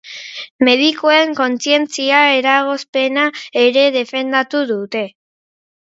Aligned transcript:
Medikuen 0.69 1.35
kontzientzia-eragozpena 1.41 3.29
ere 3.69 3.87
defendatu 4.01 4.67
dute. 4.77 5.09